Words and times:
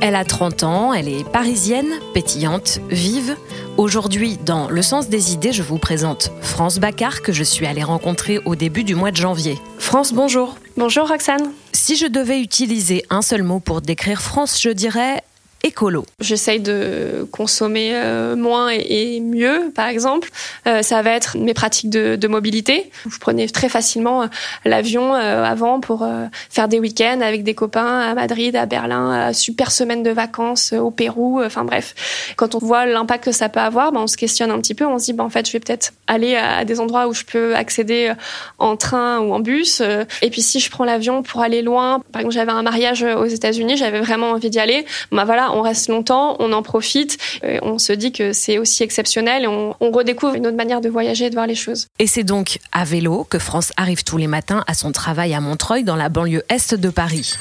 Elle 0.00 0.14
a 0.14 0.24
30 0.24 0.62
ans, 0.62 0.92
elle 0.92 1.08
est 1.08 1.28
parisienne, 1.28 1.88
pétillante, 2.14 2.78
vive. 2.88 3.36
Aujourd'hui, 3.76 4.38
dans 4.44 4.68
Le 4.68 4.80
sens 4.80 5.08
des 5.08 5.32
idées, 5.32 5.52
je 5.52 5.62
vous 5.62 5.78
présente 5.78 6.30
France 6.40 6.78
Baccar 6.78 7.20
que 7.20 7.32
je 7.32 7.42
suis 7.42 7.66
allée 7.66 7.82
rencontrer 7.82 8.38
au 8.44 8.54
début 8.54 8.84
du 8.84 8.94
mois 8.94 9.10
de 9.10 9.16
janvier. 9.16 9.58
France, 9.78 10.12
bonjour. 10.12 10.56
Bonjour 10.76 11.08
Roxane. 11.08 11.50
Si 11.72 11.96
je 11.96 12.06
devais 12.06 12.40
utiliser 12.40 13.04
un 13.10 13.22
seul 13.22 13.42
mot 13.42 13.58
pour 13.58 13.80
décrire 13.80 14.22
France, 14.22 14.60
je 14.62 14.70
dirais 14.70 15.22
écolo. 15.62 16.06
J'essaye 16.20 16.60
de 16.60 17.26
consommer 17.32 17.90
euh, 17.94 18.36
moins 18.36 18.68
et, 18.70 19.20
mieux, 19.20 19.72
par 19.74 19.88
exemple. 19.88 20.30
Euh, 20.66 20.82
ça 20.82 21.02
va 21.02 21.10
être 21.10 21.36
mes 21.36 21.54
pratiques 21.54 21.90
de, 21.90 22.28
mobilité. 22.28 22.90
Je 23.10 23.18
prenais 23.18 23.48
très 23.48 23.68
facilement 23.68 24.22
euh, 24.22 24.26
l'avion 24.64 25.14
avant 25.14 25.80
pour 25.80 26.06
faire 26.50 26.68
des 26.68 26.78
week-ends 26.78 27.20
avec 27.22 27.42
des 27.42 27.54
copains 27.54 28.00
à 28.00 28.14
Madrid, 28.14 28.54
à 28.54 28.66
Berlin, 28.66 29.32
super 29.32 29.72
semaine 29.72 30.02
de 30.02 30.10
vacances 30.10 30.72
au 30.74 30.90
Pérou. 30.90 31.42
Enfin 31.42 31.64
bref, 31.64 31.94
quand 32.36 32.54
on 32.54 32.58
voit 32.58 32.84
l'impact 32.84 33.24
que 33.24 33.32
ça 33.32 33.48
peut 33.48 33.60
avoir, 33.60 33.92
ben, 33.92 34.00
on 34.00 34.06
se 34.06 34.16
questionne 34.16 34.50
un 34.50 34.58
petit 34.58 34.74
peu. 34.74 34.86
On 34.86 34.98
se 34.98 35.06
dit, 35.06 35.12
ben, 35.14 35.24
en 35.24 35.30
fait, 35.30 35.46
je 35.46 35.52
vais 35.52 35.60
peut-être 35.60 35.92
aller 36.08 36.34
à 36.34 36.64
des 36.64 36.80
endroits 36.80 37.06
où 37.06 37.14
je 37.14 37.24
peux 37.24 37.54
accéder 37.54 38.12
en 38.58 38.76
train 38.76 39.20
ou 39.20 39.32
en 39.32 39.40
bus. 39.40 39.82
Et 40.22 40.30
puis 40.30 40.42
si 40.42 40.58
je 40.58 40.70
prends 40.70 40.84
l'avion 40.84 41.22
pour 41.22 41.40
aller 41.40 41.62
loin, 41.62 42.00
par 42.12 42.20
exemple, 42.20 42.34
j'avais 42.34 42.52
un 42.52 42.62
mariage 42.62 43.02
aux 43.02 43.26
États-Unis, 43.26 43.76
j'avais 43.76 44.00
vraiment 44.00 44.30
envie 44.30 44.50
d'y 44.50 44.58
aller. 44.58 44.86
Ben 45.12 45.24
voilà, 45.24 45.52
on 45.52 45.62
reste 45.62 45.88
longtemps, 45.88 46.36
on 46.40 46.52
en 46.52 46.62
profite, 46.62 47.18
on 47.62 47.78
se 47.78 47.92
dit 47.92 48.12
que 48.12 48.32
c'est 48.32 48.58
aussi 48.58 48.82
exceptionnel 48.82 49.44
et 49.44 49.46
on, 49.46 49.76
on 49.80 49.90
redécouvre 49.90 50.34
une 50.34 50.46
autre 50.46 50.56
manière 50.56 50.80
de 50.80 50.88
voyager 50.88 51.26
et 51.26 51.30
de 51.30 51.34
voir 51.34 51.46
les 51.46 51.54
choses. 51.54 51.86
Et 51.98 52.06
c'est 52.06 52.24
donc 52.24 52.58
à 52.72 52.84
vélo 52.84 53.24
que 53.28 53.38
France 53.38 53.72
arrive 53.76 54.04
tous 54.04 54.16
les 54.16 54.26
matins 54.26 54.64
à 54.66 54.74
son 54.74 54.92
travail 54.92 55.34
à 55.34 55.40
Montreuil 55.40 55.84
dans 55.84 55.96
la 55.96 56.08
banlieue 56.08 56.42
est 56.48 56.74
de 56.74 56.90
Paris. 56.90 57.34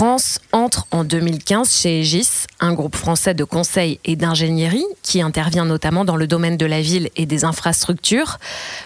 France 0.00 0.38
entre 0.52 0.86
en 0.92 1.04
2015 1.04 1.82
chez 1.82 2.00
Aegis, 2.00 2.46
un 2.58 2.72
groupe 2.72 2.96
français 2.96 3.34
de 3.34 3.44
conseil 3.44 4.00
et 4.06 4.16
d'ingénierie 4.16 4.86
qui 5.02 5.20
intervient 5.20 5.66
notamment 5.66 6.06
dans 6.06 6.16
le 6.16 6.26
domaine 6.26 6.56
de 6.56 6.64
la 6.64 6.80
ville 6.80 7.10
et 7.16 7.26
des 7.26 7.44
infrastructures. 7.44 8.38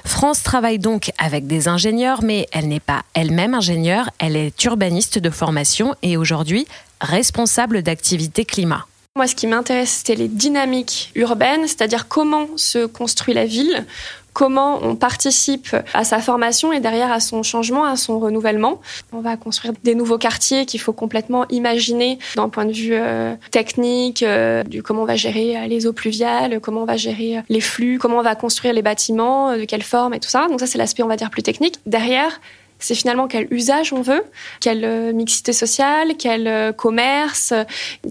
France 0.05 0.42
travaille 0.42 0.81
donc 0.81 1.12
avec 1.19 1.47
des 1.47 1.69
ingénieurs, 1.69 2.25
mais 2.25 2.48
elle 2.51 2.67
n'est 2.67 2.81
pas 2.81 3.03
elle-même 3.15 3.55
ingénieure, 3.55 4.11
elle 4.19 4.35
est 4.35 4.65
urbaniste 4.65 5.20
de 5.20 5.31
formation 5.31 5.95
et 6.03 6.17
aujourd'hui 6.17 6.67
responsable 7.01 7.83
d'activité 7.83 8.45
climat. 8.45 8.85
Moi, 9.15 9.29
ce 9.29 9.37
qui 9.37 9.47
m'intéresse, 9.47 9.91
c'était 9.91 10.17
les 10.17 10.27
dynamiques 10.27 11.12
urbaines, 11.15 11.69
c'est-à-dire 11.69 12.09
comment 12.09 12.48
se 12.57 12.87
construit 12.87 13.33
la 13.33 13.47
ville, 13.47 13.87
comment 14.35 14.81
on 14.83 14.97
participe 14.97 15.75
à 15.95 16.05
sa 16.05 16.19
formation 16.19 16.73
et 16.73 16.81
derrière 16.81 17.11
à 17.11 17.21
son 17.21 17.43
changement, 17.43 17.85
à 17.85 17.97
son 17.97 18.19
renouvellement. 18.19 18.83
On 19.13 19.21
va 19.21 19.37
construire 19.37 19.73
des 19.85 19.95
nouveaux 19.95 20.19
quartiers 20.19 20.67
qu'il 20.67 20.81
faut 20.81 20.93
complètement 20.93 21.47
imaginer 21.49 22.19
d'un 22.37 22.49
point 22.49 22.67
de 22.67 22.73
vue 22.73 22.93
euh, 22.93 23.35
technique, 23.53 24.23
euh, 24.23 24.65
du 24.65 24.83
comment 24.83 25.03
on 25.03 25.07
va 25.07 25.17
gérer 25.17 25.57
euh, 25.57 25.67
les 25.67 25.87
eaux 25.87 25.93
pluviales, 25.93 26.61
comment 26.61 26.83
on 26.83 26.85
va 26.85 26.97
gérer 26.97 27.43
les 27.49 27.61
flux, 27.61 27.99
comment 27.99 28.19
on 28.19 28.23
va 28.23 28.35
construire 28.35 28.75
les 28.75 28.83
bâtiments, 28.83 29.57
de 29.57 29.65
quelle 29.65 29.85
forme 29.85 30.15
et 30.15 30.21
tout 30.21 30.29
ça. 30.29 30.48
Donc 30.48 30.59
ça, 30.59 30.67
c'est 30.67 30.79
l'aspect, 30.79 31.05
on 31.05 31.09
va 31.09 31.17
dire, 31.17 31.31
plus 31.31 31.45
technique. 31.45 31.77
Derrière, 31.87 32.41
c'est 32.81 32.97
finalement 32.97 33.29
quel 33.29 33.47
usage 33.53 33.93
on 33.93 34.03
veut, 34.03 34.25
quelle 34.61 35.15
mixité 35.15 35.53
sociale, 35.53 36.15
quel 36.19 36.75
commerce, 36.77 37.55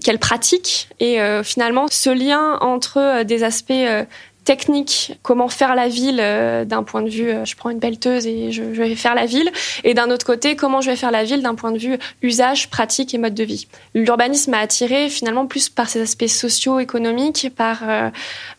quelle 0.04 0.20
pratique. 0.20 0.88
Et 1.00 1.20
finalement, 1.44 1.88
ce 1.92 2.10
lien 2.10 2.58
entre 2.62 3.24
des 3.24 3.44
aspects 3.44 3.74
technique, 4.44 5.18
comment 5.22 5.48
faire 5.48 5.76
la 5.76 5.88
ville 5.88 6.20
euh, 6.20 6.66
d'un 6.66 6.84
point 6.84 7.02
de 7.02 7.10
vue, 7.10 7.30
euh, 7.30 7.46
je 7.46 7.56
prends 7.56 7.70
une 7.70 7.80
pelleteuse 7.80 8.28
et 8.28 8.52
je, 8.52 8.62
vais 8.62 8.96
faire 8.96 9.16
la 9.16 9.26
ville, 9.26 9.50
et 9.84 9.94
d'un 9.94 10.12
autre 10.12 10.26
côté, 10.26 10.56
comment 10.56 10.82
je 10.82 10.90
vais 10.90 10.96
faire 10.96 11.12
la 11.12 11.24
ville 11.24 11.42
d'un 11.42 11.56
point 11.56 11.72
de 11.72 11.78
vue 11.78 11.98
usage, 12.22 12.70
pratique 12.70 13.14
et 13.14 13.18
mode 13.18 13.34
de 13.34 13.44
vie. 13.44 13.68
L'urbanisme 13.94 14.52
m'a 14.52 14.60
attiré 14.60 15.10
finalement 15.10 15.48
plus 15.48 15.70
par 15.70 15.90
ses 15.90 16.02
aspects 16.02 16.28
socio-économiques, 16.28 17.52
par 17.56 17.80
euh, 17.88 18.10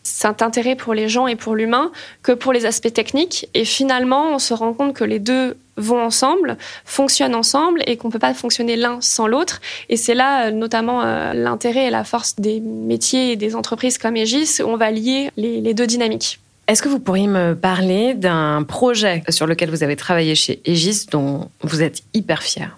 cet 0.03 0.41
intérêt 0.41 0.75
pour 0.75 0.93
les 0.93 1.07
gens 1.07 1.27
et 1.27 1.35
pour 1.35 1.55
l'humain, 1.55 1.91
que 2.23 2.31
pour 2.31 2.53
les 2.53 2.65
aspects 2.65 2.93
techniques. 2.93 3.47
Et 3.53 3.65
finalement, 3.65 4.33
on 4.33 4.39
se 4.39 4.53
rend 4.53 4.73
compte 4.73 4.93
que 4.93 5.03
les 5.03 5.19
deux 5.19 5.57
vont 5.77 6.01
ensemble, 6.01 6.57
fonctionnent 6.85 7.35
ensemble 7.35 7.81
et 7.85 7.97
qu'on 7.97 8.07
ne 8.07 8.13
peut 8.13 8.19
pas 8.19 8.33
fonctionner 8.33 8.75
l'un 8.75 8.99
sans 9.01 9.27
l'autre. 9.27 9.61
Et 9.89 9.97
c'est 9.97 10.15
là 10.15 10.47
euh, 10.47 10.51
notamment 10.51 11.01
euh, 11.03 11.33
l'intérêt 11.33 11.87
et 11.87 11.89
la 11.89 12.03
force 12.03 12.35
des 12.37 12.59
métiers 12.59 13.31
et 13.31 13.35
des 13.35 13.55
entreprises 13.55 13.97
comme 13.97 14.15
Aegis, 14.15 14.61
où 14.61 14.67
on 14.67 14.77
va 14.77 14.91
lier 14.91 15.31
les, 15.37 15.73
deux 15.73 15.87
dynamiques. 15.87 16.39
Est-ce 16.67 16.81
que 16.81 16.89
vous 16.89 16.99
pourriez 16.99 17.27
me 17.27 17.53
parler 17.53 18.13
d'un 18.13 18.63
projet 18.63 19.23
sur 19.29 19.45
lequel 19.45 19.69
vous 19.69 19.83
avez 19.83 19.95
travaillé 19.95 20.33
chez 20.35 20.61
Aegis 20.65 21.05
dont 21.11 21.49
vous 21.61 21.83
êtes 21.83 22.01
hyper 22.13 22.41
fier 22.41 22.77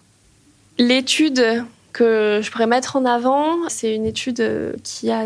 L'étude 0.78 1.64
que 1.94 2.42
je 2.44 2.52
pourrais 2.52 2.68
mettre 2.68 2.96
en 2.96 3.06
avant, 3.06 3.70
c'est 3.70 3.96
une 3.96 4.06
étude 4.06 4.76
qui 4.84 5.10
a 5.10 5.24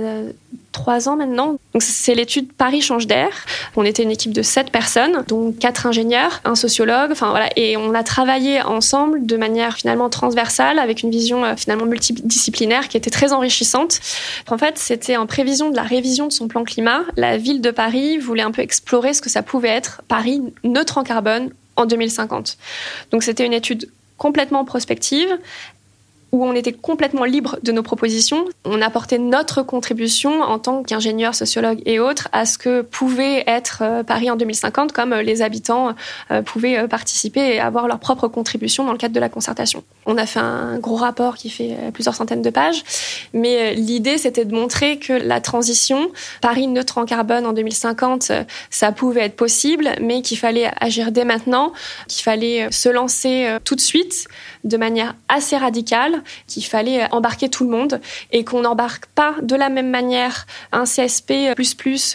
trois 0.72 1.10
ans 1.10 1.16
maintenant. 1.16 1.58
C'est 1.80 2.16
l'étude 2.16 2.52
Paris 2.54 2.82
change 2.82 3.08
d'air. 3.08 3.30
On 3.76 3.84
était 3.84 4.04
une 4.04 4.12
équipe 4.12 4.34
de 4.34 4.42
sept 4.42 4.72
personnes, 4.72 5.24
dont 5.28 5.52
quatre 5.52 5.86
ingénieurs, 5.86 6.42
un 6.46 6.56
sociologue, 6.56 7.12
enfin 7.12 7.30
voilà, 7.30 7.50
et 7.56 7.78
on 7.78 7.94
a 7.94 8.04
travaillé 8.04 8.62
ensemble 8.62 9.26
de 9.26 9.38
manière 9.38 9.76
finalement 9.76 10.10
transversale 10.10 10.80
avec 10.80 11.04
une 11.04 11.12
vision 11.12 11.44
euh, 11.44 11.56
finalement 11.56 11.86
multidisciplinaire 11.86 12.88
qui 12.88 12.98
était 12.98 13.10
très 13.10 13.34
enrichissante. 13.34 14.00
En 14.50 14.58
fait, 14.58 14.78
c'était 14.78 15.18
en 15.18 15.26
prévision 15.26 15.70
de 15.70 15.76
la 15.76 15.84
révision 15.84 16.28
de 16.28 16.32
son 16.32 16.48
plan 16.48 16.64
climat. 16.64 17.02
La 17.18 17.38
ville 17.38 17.62
de 17.62 17.72
Paris 17.72 18.18
voulait 18.18 18.44
un 18.44 18.52
peu 18.52 18.62
explorer 18.62 19.14
ce 19.14 19.22
que 19.22 19.30
ça 19.30 19.44
pouvait 19.44 19.70
être 19.70 20.02
Paris 20.08 20.42
neutre 20.64 20.98
en 20.98 21.04
carbone 21.04 21.52
en 21.76 21.86
2050. 21.86 22.58
Donc 23.12 23.24
c'était 23.24 23.46
une 23.46 23.54
étude 23.54 23.90
complètement 24.18 24.66
prospective 24.66 25.30
où 26.32 26.46
on 26.46 26.54
était 26.54 26.72
complètement 26.72 27.26
libre 27.26 27.60
de 27.62 27.72
nos 27.72 27.84
propositions. 27.84 28.46
On 28.64 28.82
apportait 28.82 29.18
notre 29.18 29.64
contribution 29.64 30.42
en 30.42 30.60
tant 30.60 30.82
qu'ingénieur, 30.84 31.36
sociologue 31.36 31.82
et 31.86 32.00
autres 32.00 32.30
à 32.32 32.46
ce 32.46 32.58
que 32.58 32.82
pouvait 32.82 33.44
être 33.48 33.80
euh, 33.82 34.04
Paris 34.04 34.32
en 34.32 34.38
2050, 34.38 34.94
comme 34.94 35.14
euh, 35.14 35.22
les 35.24 35.42
habitants 35.42 35.94
euh, 36.32 36.42
pouvaient 36.42 36.88
participer 36.88 37.56
et 37.56 37.60
avoir 37.60 37.88
leur 37.88 38.00
propre 38.00 38.28
contribution 38.28 38.86
dans 38.86 38.94
le 38.94 38.98
cadre 38.98 39.14
de 39.14 39.20
la 39.20 39.30
concertation. 39.30 39.84
On 40.06 40.18
a 40.18 40.26
fait 40.26 40.40
un 40.40 40.80
gros 40.80 40.96
rapport 40.96 41.36
qui 41.36 41.50
fait 41.50 41.76
plusieurs 41.94 42.16
centaines 42.16 42.42
de 42.42 42.50
pages, 42.50 42.84
mais 43.34 43.74
l'idée 43.74 44.18
c'était 44.18 44.46
de 44.46 44.54
montrer 44.54 45.00
que 45.00 45.14
la 45.14 45.42
transition, 45.42 46.12
Paris 46.42 46.68
neutre 46.68 46.98
en 46.98 47.06
carbone 47.06 47.46
en 47.46 47.54
2050, 47.54 48.32
ça 48.70 48.92
pouvait 48.92 49.22
être 49.22 49.36
possible, 49.36 49.90
mais 50.02 50.22
qu'il 50.22 50.38
fallait 50.38 50.72
agir 50.80 51.12
dès 51.12 51.26
maintenant, 51.26 51.74
qu'il 52.08 52.24
fallait 52.24 52.72
se 52.72 52.90
lancer 52.90 53.58
tout 53.64 53.76
de 53.76 53.82
suite 53.82 54.28
de 54.64 54.78
manière 54.78 55.16
assez 55.30 55.58
radicale 55.58 56.21
qu'il 56.48 56.66
fallait 56.66 57.12
embarquer 57.12 57.50
tout 57.50 57.64
le 57.64 57.70
monde 57.70 58.02
et 58.32 58.44
qu'on 58.44 58.62
n'embarque 58.62 59.06
pas 59.08 59.36
de 59.42 59.56
la 59.56 59.70
même 59.70 59.90
manière 59.90 60.46
un 60.72 60.84
CSP 60.84 61.32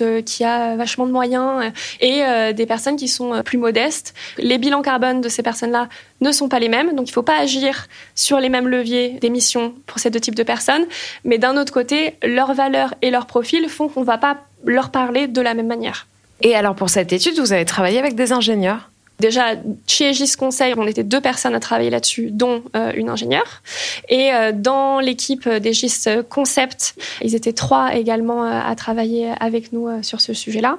euh, 0.00 0.22
qui 0.22 0.44
a 0.44 0.77
vachement 0.77 1.06
de 1.06 1.12
moyens 1.12 1.65
euh, 1.65 1.71
et 2.00 2.22
euh, 2.22 2.53
des 2.53 2.67
personnes 2.67 2.97
qui 2.97 3.09
sont 3.09 3.43
plus 3.44 3.59
modestes. 3.59 4.15
Les 4.39 4.59
bilans 4.59 4.83
carbone 4.83 5.21
de 5.21 5.28
ces 5.28 5.43
personnes-là 5.43 5.89
ne 6.21 6.33
sont 6.33 6.49
pas 6.49 6.59
les 6.59 6.69
mêmes, 6.69 6.94
donc 6.94 7.09
il 7.09 7.11
ne 7.11 7.15
faut 7.15 7.22
pas 7.22 7.39
agir 7.39 7.87
sur 8.15 8.41
les 8.41 8.49
mêmes 8.49 8.69
leviers 8.69 9.19
d'émissions 9.21 9.75
pour 9.87 9.99
ces 9.99 10.11
deux 10.11 10.21
types 10.21 10.34
de 10.34 10.43
personnes, 10.43 10.87
mais 11.25 11.38
d'un 11.38 11.56
autre 11.56 11.73
côté, 11.73 12.15
leurs 12.23 12.55
valeurs 12.55 12.94
et 13.03 13.11
leurs 13.11 13.27
profils 13.27 13.69
font 13.69 13.88
qu'on 13.88 14.00
ne 14.00 14.06
va 14.06 14.19
pas 14.19 14.38
leur 14.65 14.91
parler 14.91 15.27
de 15.27 15.41
la 15.41 15.55
même 15.55 15.67
manière. 15.67 16.06
Et 16.43 16.55
alors 16.55 16.75
pour 16.75 16.91
cette 16.91 17.12
étude, 17.12 17.38
vous 17.38 17.53
avez 17.53 17.65
travaillé 17.65 17.99
avec 17.99 18.15
des 18.15 18.33
ingénieurs? 18.33 18.91
Déjà, 19.19 19.54
chez 19.87 20.10
Egis 20.10 20.32
Conseil, 20.38 20.75
on 20.77 20.87
était 20.87 21.03
deux 21.03 21.22
personnes 21.22 21.54
à 21.54 21.60
travailler 21.60 21.88
là-dessus, 21.88 22.31
dont 22.31 22.62
euh, 22.75 22.93
une 22.94 23.09
ingénieure. 23.09 23.62
Et 24.10 24.32
euh, 24.32 24.53
dans 24.53 25.00
l'équipe 25.00 25.49
d'Egis 25.49 26.04
Concept, 26.28 26.94
ils 27.22 27.34
étaient 27.34 27.55
trois 27.55 27.94
également 27.94 28.44
euh, 28.44 28.60
à 28.62 28.75
travailler 28.76 29.32
avec 29.41 29.72
nous 29.72 29.88
sur 30.03 30.21
ce 30.21 30.34
sujet-là. 30.34 30.78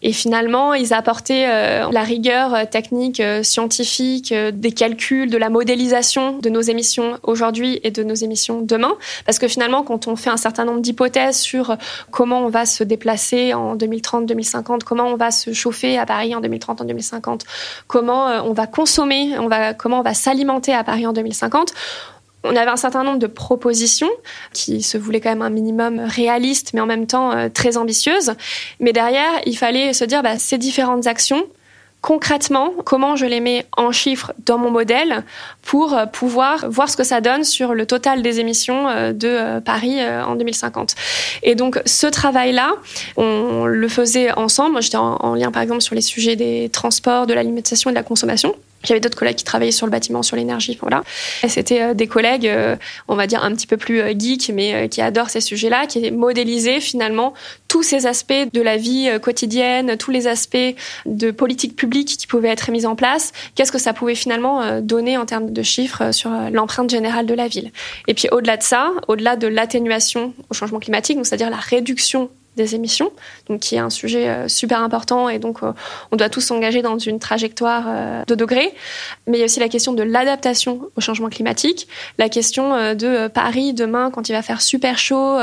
Et 0.00 0.12
finalement, 0.12 0.72
ils 0.72 0.94
apportaient 0.94 1.46
la 1.46 2.02
rigueur 2.02 2.68
technique, 2.70 3.22
scientifique, 3.42 4.32
des 4.32 4.72
calculs, 4.72 5.30
de 5.30 5.36
la 5.36 5.50
modélisation 5.50 6.38
de 6.38 6.48
nos 6.48 6.60
émissions 6.60 7.18
aujourd'hui 7.22 7.80
et 7.82 7.90
de 7.90 8.02
nos 8.02 8.14
émissions 8.14 8.60
demain. 8.62 8.94
Parce 9.26 9.38
que 9.38 9.48
finalement, 9.48 9.82
quand 9.82 10.08
on 10.08 10.16
fait 10.16 10.30
un 10.30 10.36
certain 10.36 10.64
nombre 10.64 10.80
d'hypothèses 10.80 11.38
sur 11.38 11.76
comment 12.10 12.40
on 12.40 12.48
va 12.48 12.66
se 12.66 12.84
déplacer 12.84 13.54
en 13.54 13.74
2030, 13.76 14.26
2050, 14.26 14.84
comment 14.84 15.06
on 15.06 15.16
va 15.16 15.30
se 15.30 15.52
chauffer 15.52 15.98
à 15.98 16.06
Paris 16.06 16.34
en 16.34 16.40
2030, 16.40 16.80
en 16.80 16.84
2050, 16.84 17.44
comment 17.86 18.28
euh, 18.28 18.40
on 18.42 18.52
va 18.52 18.66
consommer, 18.66 19.38
on 19.38 19.48
va, 19.48 19.74
comment 19.74 20.00
on 20.00 20.02
va 20.02 20.14
s'alimenter 20.14 20.74
à 20.74 20.84
Paris 20.84 21.06
en 21.06 21.12
2050 21.12 21.72
on 22.46 22.54
avait 22.56 22.70
un 22.70 22.76
certain 22.76 23.04
nombre 23.04 23.18
de 23.18 23.26
propositions 23.26 24.10
qui 24.52 24.82
se 24.82 24.98
voulaient 24.98 25.20
quand 25.20 25.30
même 25.30 25.42
un 25.42 25.50
minimum 25.50 25.98
réaliste, 25.98 26.74
mais 26.74 26.80
en 26.80 26.86
même 26.86 27.06
temps 27.06 27.32
euh, 27.32 27.48
très 27.48 27.78
ambitieuses. 27.78 28.34
Mais 28.80 28.92
derrière, 28.92 29.30
il 29.46 29.56
fallait 29.56 29.94
se 29.94 30.04
dire, 30.04 30.22
bah, 30.22 30.38
ces 30.38 30.58
différentes 30.58 31.06
actions, 31.06 31.46
concrètement, 32.04 32.74
comment 32.84 33.16
je 33.16 33.24
les 33.24 33.40
mets 33.40 33.64
en 33.78 33.90
chiffres 33.90 34.34
dans 34.44 34.58
mon 34.58 34.70
modèle 34.70 35.24
pour 35.62 35.94
euh, 35.94 36.04
pouvoir 36.04 36.68
voir 36.68 36.90
ce 36.90 36.98
que 36.98 37.02
ça 37.02 37.22
donne 37.22 37.44
sur 37.44 37.72
le 37.72 37.86
total 37.86 38.20
des 38.20 38.40
émissions 38.40 38.90
euh, 38.90 39.14
de 39.14 39.28
euh, 39.28 39.60
Paris 39.62 40.04
en 40.04 40.34
2050. 40.36 40.96
Et 41.42 41.54
donc 41.54 41.80
ce 41.86 42.06
travail-là, 42.06 42.74
on 43.16 43.64
le 43.64 43.88
faisait 43.88 44.32
ensemble. 44.32 44.82
J'étais 44.82 44.98
en, 44.98 45.34
lien 45.34 45.50
par 45.50 45.62
exemple 45.62 45.80
sur 45.80 45.94
les 45.94 46.02
sujets 46.02 46.36
des 46.36 46.68
transports, 46.68 47.26
de 47.26 47.32
l'alimentation 47.32 47.88
et 47.88 47.94
de 47.94 47.98
la 47.98 48.02
consommation. 48.02 48.54
J'avais 48.84 49.00
d'autres 49.00 49.16
collègues 49.16 49.36
qui 49.36 49.44
travaillaient 49.44 49.72
sur 49.72 49.86
le 49.86 49.92
bâtiment, 49.92 50.22
sur 50.22 50.36
l'énergie. 50.36 50.78
Voilà. 50.80 51.02
C'était 51.48 51.82
euh, 51.82 51.94
des 51.94 52.06
collègues, 52.06 52.46
euh, 52.46 52.76
on 53.08 53.16
va 53.16 53.26
dire 53.26 53.42
un 53.42 53.52
petit 53.54 53.66
peu 53.66 53.76
plus 53.76 54.00
euh, 54.00 54.12
geeks, 54.16 54.50
mais 54.54 54.88
qui 54.88 55.00
adorent 55.00 55.30
ces 55.30 55.40
sujets-là, 55.40 55.86
qui 55.86 56.10
modélisaient 56.10 56.80
finalement 56.80 57.34
tous 57.68 57.82
ces 57.82 58.06
aspects 58.06 58.32
de 58.52 58.60
la 58.60 58.76
vie 58.76 59.10
quotidienne, 59.20 59.96
tous 59.96 60.10
les 60.10 60.26
aspects 60.26 60.56
de 61.06 61.30
politique 61.30 61.74
publique 61.74 62.16
qui 62.18 62.26
pouvaient 62.26 62.50
être 62.50 62.70
mis 62.70 62.86
en 62.86 62.94
place. 62.94 63.32
Qu'est-ce 63.54 63.72
que 63.72 63.78
ça 63.78 63.92
pouvait 63.92 64.14
finalement 64.14 64.80
donner 64.80 65.16
en 65.16 65.26
termes 65.26 65.50
de 65.50 65.62
chiffres 65.62 66.12
sur 66.12 66.30
l'empreinte 66.52 66.90
générale 66.90 67.26
de 67.26 67.34
la 67.34 67.48
ville? 67.48 67.72
Et 68.06 68.14
puis 68.14 68.28
au-delà 68.30 68.56
de 68.56 68.62
ça, 68.62 68.92
au-delà 69.08 69.36
de 69.36 69.48
l'atténuation 69.48 70.34
au 70.50 70.54
changement 70.54 70.78
climatique, 70.78 71.18
c'est-à-dire 71.22 71.50
la 71.50 71.56
réduction 71.56 72.30
des 72.56 72.74
émissions, 72.74 73.10
donc 73.48 73.60
qui 73.60 73.74
est 73.74 73.78
un 73.78 73.90
sujet 73.90 74.28
euh, 74.28 74.48
super 74.48 74.80
important 74.80 75.28
et 75.28 75.38
donc 75.38 75.62
euh, 75.62 75.72
on 76.12 76.16
doit 76.16 76.28
tous 76.28 76.40
s'engager 76.40 76.82
dans 76.82 76.98
une 76.98 77.18
trajectoire 77.18 77.84
euh, 77.88 78.24
de 78.26 78.34
degrés. 78.34 78.72
Mais 79.26 79.38
il 79.38 79.40
y 79.40 79.42
a 79.42 79.46
aussi 79.46 79.60
la 79.60 79.68
question 79.68 79.92
de 79.92 80.02
l'adaptation 80.02 80.88
au 80.96 81.00
changement 81.00 81.28
climatique, 81.28 81.88
la 82.18 82.28
question 82.28 82.94
de 82.94 83.28
Paris 83.28 83.72
demain 83.72 84.10
quand 84.10 84.28
il 84.28 84.32
va 84.32 84.42
faire 84.42 84.60
super 84.60 84.98
chaud, 84.98 85.38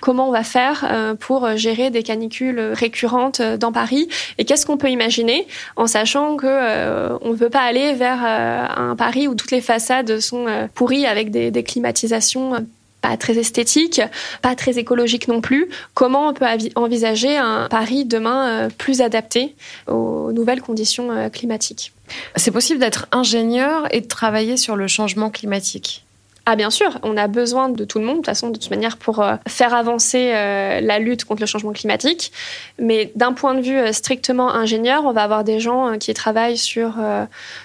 comment 0.00 0.28
on 0.28 0.32
va 0.32 0.42
faire 0.42 1.16
pour 1.20 1.56
gérer 1.56 1.90
des 1.90 2.02
canicules 2.02 2.60
récurrentes 2.72 3.42
dans 3.42 3.72
Paris 3.72 4.08
et 4.38 4.44
qu'est-ce 4.44 4.66
qu'on 4.66 4.76
peut 4.76 4.90
imaginer 4.90 5.46
en 5.76 5.86
sachant 5.86 6.36
que 6.36 7.18
on 7.22 7.30
ne 7.30 7.36
veut 7.36 7.50
pas 7.50 7.60
aller 7.60 7.92
vers 7.94 8.24
un 8.24 8.96
Paris 8.96 9.28
où 9.28 9.34
toutes 9.34 9.50
les 9.50 9.60
façades 9.60 10.20
sont 10.20 10.46
pourries 10.74 11.06
avec 11.06 11.30
des 11.30 11.62
climatisations 11.62 12.66
pas 13.06 13.16
très 13.16 13.38
esthétique, 13.38 14.00
pas 14.42 14.54
très 14.54 14.78
écologique 14.78 15.28
non 15.28 15.40
plus. 15.40 15.68
Comment 15.94 16.28
on 16.28 16.34
peut 16.34 16.46
envisager 16.74 17.36
un 17.36 17.68
Paris 17.68 18.04
demain 18.04 18.48
euh, 18.48 18.68
plus 18.76 19.00
adapté 19.00 19.54
aux 19.86 20.32
nouvelles 20.32 20.60
conditions 20.60 21.10
euh, 21.12 21.28
climatiques? 21.28 21.92
C'est 22.36 22.50
possible 22.50 22.80
d'être 22.80 23.06
ingénieur 23.12 23.86
et 23.92 24.00
de 24.00 24.06
travailler 24.06 24.56
sur 24.56 24.76
le 24.76 24.88
changement 24.88 25.30
climatique 25.30 26.05
ah 26.48 26.54
bien 26.54 26.70
sûr, 26.70 27.00
on 27.02 27.16
a 27.16 27.26
besoin 27.26 27.68
de 27.70 27.84
tout 27.84 27.98
le 27.98 28.04
monde, 28.04 28.18
de 28.18 28.20
toute 28.20 28.26
façon, 28.26 28.52
manière, 28.70 28.98
pour 28.98 29.18
euh, 29.18 29.34
faire 29.48 29.74
avancer 29.74 30.30
euh, 30.32 30.80
la 30.80 31.00
lutte 31.00 31.24
contre 31.24 31.40
le 31.40 31.46
changement 31.46 31.72
climatique. 31.72 32.30
Mais 32.78 33.10
d'un 33.16 33.32
point 33.32 33.54
de 33.54 33.62
vue 33.62 33.76
euh, 33.76 33.92
strictement 33.92 34.54
ingénieur, 34.54 35.04
on 35.06 35.12
va 35.12 35.24
avoir 35.24 35.42
des 35.42 35.58
gens 35.58 35.98
qui 35.98 36.14
travaillent 36.14 36.56
sur, 36.56 36.94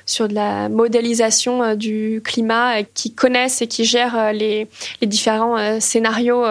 sur 0.08 0.28
de 0.28 0.34
la 0.34 0.68
modélisation 0.68 1.76
du 1.76 2.22
climat, 2.24 2.82
qui 2.96 3.14
connaissent 3.14 3.62
et 3.62 3.68
qui 3.68 3.86
gèrent 3.86 4.34
les, 4.34 4.68
les 5.00 5.08
différents 5.08 5.80
scénarios 5.80 6.44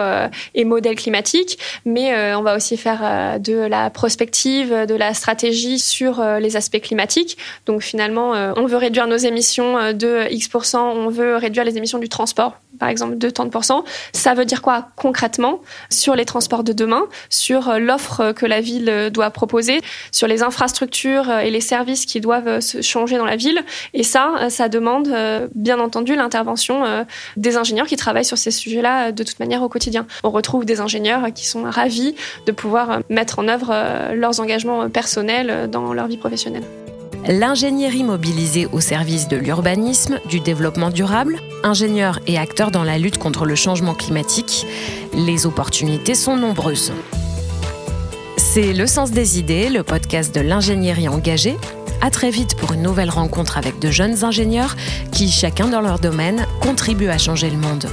et 0.55 0.63
modèles 0.63 0.95
climatiques. 0.95 1.59
Mais 1.85 2.33
on 2.33 2.43
va 2.43 2.55
aussi 2.55 2.77
faire 2.77 3.39
de 3.39 3.55
la 3.55 3.89
prospective, 3.89 4.85
de 4.85 4.95
la 4.95 5.13
stratégie 5.13 5.79
sur 5.79 6.23
les 6.39 6.55
aspects 6.55 6.81
climatiques. 6.81 7.37
Donc 7.65 7.81
finalement, 7.81 8.31
on 8.55 8.65
veut 8.65 8.77
réduire 8.77 9.07
nos 9.07 9.17
émissions 9.17 9.91
de 9.93 10.31
X%, 10.31 10.77
on 10.77 11.09
veut 11.09 11.35
réduire 11.35 11.65
les 11.65 11.77
émissions 11.77 11.99
du 11.99 12.07
transport 12.07 12.20
par 12.79 12.89
exemple, 12.89 13.17
de 13.17 13.29
30%. 13.29 13.83
Ça 14.13 14.33
veut 14.33 14.45
dire 14.45 14.61
quoi 14.61 14.87
concrètement 14.95 15.61
sur 15.89 16.15
les 16.15 16.25
transports 16.25 16.63
de 16.63 16.73
demain, 16.73 17.03
sur 17.29 17.69
euh, 17.69 17.79
l'offre 17.79 18.31
que 18.31 18.45
la 18.45 18.61
ville 18.61 18.89
euh, 18.89 19.09
doit 19.09 19.29
proposer, 19.29 19.81
sur 20.11 20.27
les 20.27 20.41
infrastructures 20.41 21.29
euh, 21.29 21.39
et 21.39 21.51
les 21.51 21.61
services 21.61 22.05
qui 22.05 22.21
doivent 22.21 22.59
se 22.59 22.81
changer 22.81 23.17
dans 23.17 23.25
la 23.25 23.35
ville. 23.35 23.61
Et 23.93 24.03
ça, 24.03 24.49
ça 24.49 24.67
demande 24.69 25.13
bien 25.53 25.79
entendu 25.79 26.15
l'intervention 26.15 27.05
des 27.37 27.57
ingénieurs 27.57 27.85
qui 27.85 27.95
travaillent 27.95 28.25
sur 28.25 28.37
ces 28.37 28.51
sujets-là 28.51 29.11
de 29.11 29.23
toute 29.23 29.39
manière 29.39 29.61
au 29.61 29.69
quotidien. 29.69 30.07
On 30.23 30.31
retrouve 30.31 30.65
des 30.65 30.79
ingénieurs 30.79 31.27
qui 31.33 31.45
sont 31.45 31.63
ravis 31.63 32.15
de 32.45 32.51
pouvoir 32.51 33.01
mettre 33.09 33.39
en 33.39 33.47
œuvre 33.47 34.13
leurs 34.13 34.39
engagements 34.39 34.89
personnels 34.89 35.69
dans 35.69 35.93
leur 35.93 36.07
vie 36.07 36.17
professionnelle 36.17 36.63
l'ingénierie 37.27 38.03
mobilisée 38.03 38.67
au 38.71 38.79
service 38.79 39.27
de 39.27 39.37
l'urbanisme, 39.37 40.19
du 40.27 40.39
développement 40.39 40.89
durable, 40.89 41.39
ingénieurs 41.63 42.19
et 42.27 42.37
acteurs 42.37 42.71
dans 42.71 42.83
la 42.83 42.97
lutte 42.97 43.17
contre 43.17 43.45
le 43.45 43.55
changement 43.55 43.93
climatique, 43.93 44.65
les 45.13 45.45
opportunités 45.45 46.15
sont 46.15 46.37
nombreuses. 46.37 46.91
C'est 48.37 48.73
Le 48.73 48.87
Sens 48.87 49.11
des 49.11 49.39
idées, 49.39 49.69
le 49.69 49.83
podcast 49.83 50.33
de 50.33 50.41
l'ingénierie 50.41 51.07
engagée. 51.07 51.57
À 52.01 52.09
très 52.09 52.31
vite 52.31 52.55
pour 52.55 52.73
une 52.73 52.81
nouvelle 52.81 53.11
rencontre 53.11 53.57
avec 53.57 53.79
de 53.79 53.91
jeunes 53.91 54.23
ingénieurs 54.23 54.75
qui, 55.11 55.29
chacun 55.29 55.67
dans 55.67 55.81
leur 55.81 55.99
domaine, 55.99 56.45
contribuent 56.61 57.09
à 57.09 57.17
changer 57.17 57.49
le 57.49 57.57
monde. 57.57 57.87